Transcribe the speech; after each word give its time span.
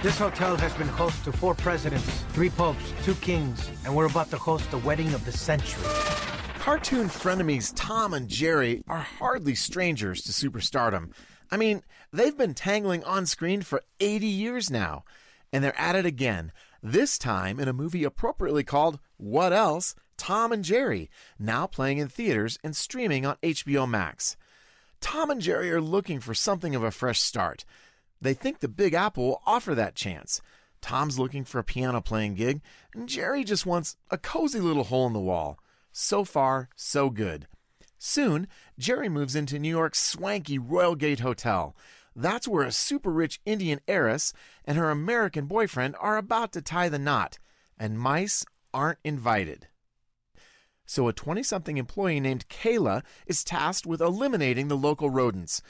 This 0.00 0.16
hotel 0.16 0.56
has 0.56 0.72
been 0.74 0.86
host 0.86 1.24
to 1.24 1.32
four 1.32 1.56
presidents, 1.56 2.22
three 2.28 2.50
popes, 2.50 2.92
two 3.02 3.16
kings, 3.16 3.68
and 3.84 3.92
we're 3.92 4.06
about 4.06 4.30
to 4.30 4.38
host 4.38 4.70
the 4.70 4.78
wedding 4.78 5.12
of 5.12 5.24
the 5.24 5.32
century. 5.32 5.82
Cartoon 6.60 7.08
frenemies 7.08 7.72
Tom 7.74 8.14
and 8.14 8.28
Jerry 8.28 8.84
are 8.86 9.00
hardly 9.00 9.56
strangers 9.56 10.22
to 10.22 10.30
superstardom. 10.30 11.10
I 11.50 11.56
mean, 11.56 11.82
they've 12.12 12.36
been 12.36 12.54
tangling 12.54 13.02
on 13.02 13.26
screen 13.26 13.60
for 13.62 13.82
80 13.98 14.28
years 14.28 14.70
now, 14.70 15.02
and 15.52 15.64
they're 15.64 15.76
at 15.76 15.96
it 15.96 16.06
again, 16.06 16.52
this 16.80 17.18
time 17.18 17.58
in 17.58 17.66
a 17.66 17.72
movie 17.72 18.04
appropriately 18.04 18.62
called 18.62 19.00
What 19.16 19.52
Else? 19.52 19.96
Tom 20.16 20.52
and 20.52 20.62
Jerry, 20.62 21.10
now 21.40 21.66
playing 21.66 21.98
in 21.98 22.06
theaters 22.06 22.56
and 22.62 22.76
streaming 22.76 23.26
on 23.26 23.34
HBO 23.42 23.88
Max. 23.88 24.36
Tom 25.00 25.28
and 25.28 25.40
Jerry 25.40 25.72
are 25.72 25.80
looking 25.80 26.20
for 26.20 26.34
something 26.34 26.76
of 26.76 26.84
a 26.84 26.92
fresh 26.92 27.20
start. 27.20 27.64
They 28.20 28.34
think 28.34 28.58
the 28.58 28.68
Big 28.68 28.94
Apple 28.94 29.26
will 29.26 29.42
offer 29.46 29.74
that 29.74 29.94
chance. 29.94 30.40
Tom's 30.80 31.18
looking 31.18 31.44
for 31.44 31.58
a 31.58 31.64
piano 31.64 32.00
playing 32.00 32.34
gig, 32.34 32.60
and 32.94 33.08
Jerry 33.08 33.44
just 33.44 33.66
wants 33.66 33.96
a 34.10 34.18
cozy 34.18 34.60
little 34.60 34.84
hole 34.84 35.06
in 35.06 35.12
the 35.12 35.20
wall. 35.20 35.58
So 35.92 36.24
far, 36.24 36.68
so 36.76 37.10
good. 37.10 37.46
Soon, 37.98 38.46
Jerry 38.78 39.08
moves 39.08 39.34
into 39.34 39.58
New 39.58 39.70
York's 39.70 40.00
swanky 40.00 40.58
Royal 40.58 40.94
Gate 40.94 41.20
Hotel. 41.20 41.74
That's 42.14 42.48
where 42.48 42.64
a 42.64 42.72
super 42.72 43.10
rich 43.10 43.40
Indian 43.44 43.80
heiress 43.88 44.32
and 44.64 44.78
her 44.78 44.90
American 44.90 45.46
boyfriend 45.46 45.96
are 46.00 46.16
about 46.16 46.52
to 46.52 46.62
tie 46.62 46.88
the 46.88 46.98
knot, 46.98 47.38
and 47.76 47.98
mice 47.98 48.44
aren't 48.72 48.98
invited. 49.04 49.68
So, 50.86 51.06
a 51.08 51.12
20 51.12 51.42
something 51.42 51.76
employee 51.76 52.20
named 52.20 52.48
Kayla 52.48 53.02
is 53.26 53.44
tasked 53.44 53.86
with 53.86 54.00
eliminating 54.00 54.68
the 54.68 54.76
local 54.76 55.10
rodents. 55.10 55.60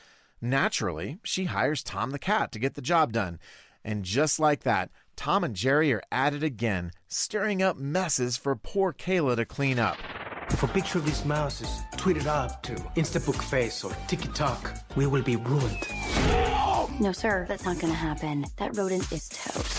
Naturally, 0.40 1.18
she 1.24 1.46
hires 1.46 1.82
Tom 1.82 2.10
the 2.10 2.18
cat 2.18 2.52
to 2.52 2.58
get 2.58 2.74
the 2.74 2.82
job 2.82 3.12
done. 3.12 3.38
And 3.84 4.04
just 4.04 4.38
like 4.38 4.62
that, 4.62 4.90
Tom 5.16 5.42
and 5.42 5.54
Jerry 5.54 5.92
are 5.92 6.02
at 6.12 6.34
it 6.34 6.42
again, 6.42 6.92
stirring 7.08 7.62
up 7.62 7.76
messes 7.76 8.36
for 8.36 8.54
poor 8.54 8.92
Kayla 8.92 9.36
to 9.36 9.44
clean 9.44 9.78
up. 9.78 9.96
If 10.50 10.62
a 10.62 10.68
picture 10.68 10.98
of 10.98 11.04
these 11.04 11.24
mouses 11.24 11.68
is 11.68 11.82
tweeted 11.96 12.26
up 12.26 12.62
to 12.62 12.74
Instabook 12.96 13.42
Face 13.42 13.84
or 13.84 13.94
TikTok, 14.06 14.78
we 14.96 15.06
will 15.06 15.22
be 15.22 15.36
ruined. 15.36 15.86
No, 17.00 17.12
sir, 17.12 17.44
that's 17.48 17.64
not 17.64 17.78
gonna 17.78 17.92
happen. 17.92 18.46
That 18.56 18.76
rodent 18.76 19.12
is 19.12 19.28
toast. 19.28 19.77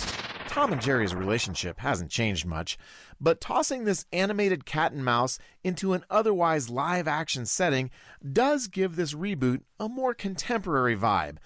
Tom 0.50 0.73
and 0.73 0.81
Jerry's 0.81 1.14
relationship 1.14 1.78
hasn't 1.78 2.09
changed 2.09 2.44
much, 2.44 2.75
but 3.22 3.39
tossing 3.39 3.83
this 3.83 4.08
animated 4.11 4.66
cat 4.66 4.92
and 4.92 5.05
mouse 5.05 5.38
into 5.64 5.94
an 5.94 6.03
otherwise 6.09 6.72
live 6.72 7.08
action 7.08 7.45
setting 7.45 7.92
does 8.33 8.67
give 8.67 8.95
this 8.95 9.14
reboot 9.14 9.61
a 9.80 9.88
more 9.88 10.16
contemporary 10.16 10.97
vibe. 10.97 11.38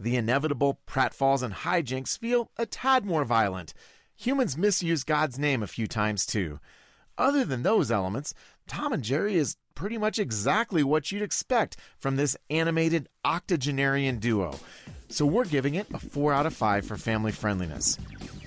The 0.00 0.16
inevitable 0.16 0.80
pratfalls 0.84 1.44
and 1.44 1.54
hijinks 1.54 2.18
feel 2.18 2.50
a 2.58 2.66
tad 2.66 3.06
more 3.06 3.24
violent. 3.24 3.72
Humans 4.16 4.58
misuse 4.58 5.04
God's 5.04 5.38
name 5.38 5.62
a 5.62 5.68
few 5.68 5.86
times 5.86 6.26
too. 6.26 6.58
Other 7.16 7.44
than 7.44 7.62
those 7.62 7.92
elements, 7.92 8.34
Tom 8.66 8.92
and 8.92 9.04
Jerry 9.04 9.36
is 9.36 9.58
pretty 9.76 9.96
much 9.96 10.18
exactly 10.18 10.82
what 10.82 11.12
you'd 11.12 11.22
expect 11.22 11.76
from 12.00 12.16
this 12.16 12.36
animated 12.50 13.08
octogenarian 13.24 14.18
duo. 14.18 14.58
So 15.08 15.24
we're 15.24 15.44
giving 15.44 15.76
it 15.76 15.86
a 15.94 16.00
4 16.00 16.32
out 16.32 16.46
of 16.46 16.54
5 16.54 16.84
for 16.84 16.96
family 16.96 17.30
friendliness. 17.30 17.96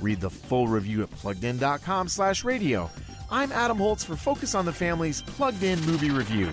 Read 0.04 0.20
the 0.20 0.30
full 0.30 0.68
review 0.68 1.02
at 1.02 1.10
pluggedin.com 1.12 2.10
slash 2.10 2.44
radio. 2.44 2.92
I'm 3.32 3.54
Adam 3.54 3.78
Holz 3.78 4.04
for 4.04 4.18
Focus 4.18 4.54
on 4.54 4.66
the 4.66 4.74
Family's 4.74 5.22
Plugged 5.22 5.64
In 5.64 5.80
Movie 5.86 6.12
Review. 6.12 6.52